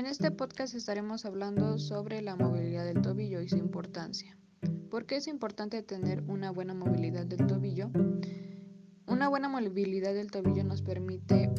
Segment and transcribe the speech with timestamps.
[0.00, 4.34] En este podcast estaremos hablando sobre la movilidad del tobillo y su importancia.
[4.90, 7.90] ¿Por qué es importante tener una buena movilidad del tobillo?
[9.06, 11.52] Una buena movilidad del tobillo nos permite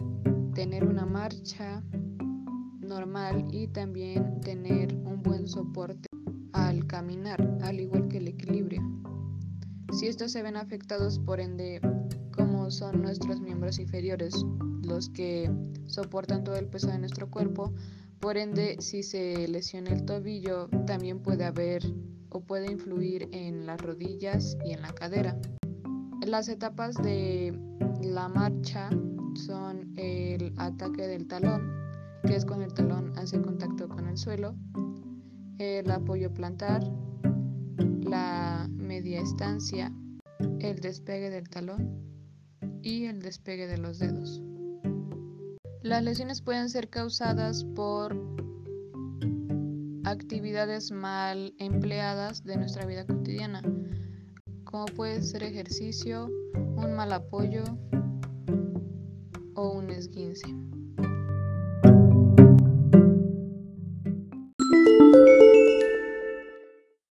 [0.56, 1.84] tener una marcha
[2.80, 6.08] normal y también tener un buen soporte
[6.54, 8.82] al caminar, al igual que el equilibrio.
[9.92, 11.80] Si estos se ven afectados, por ende,
[12.36, 14.34] como son nuestros miembros inferiores
[14.82, 15.48] los que
[15.86, 17.72] soportan todo el peso de nuestro cuerpo,
[18.22, 21.82] por ende, si se lesiona el tobillo, también puede haber
[22.30, 25.38] o puede influir en las rodillas y en la cadera.
[26.26, 27.52] Las etapas de
[28.04, 28.90] la marcha
[29.34, 31.74] son el ataque del talón,
[32.24, 34.56] que es cuando el talón hace contacto con el suelo,
[35.58, 36.84] el apoyo plantar,
[38.04, 39.92] la media estancia,
[40.60, 41.90] el despegue del talón
[42.84, 44.44] y el despegue de los dedos.
[45.82, 48.16] Las lesiones pueden ser causadas por
[50.04, 53.64] actividades mal empleadas de nuestra vida cotidiana,
[54.64, 57.64] como puede ser ejercicio, un mal apoyo
[59.56, 60.56] o un esguince.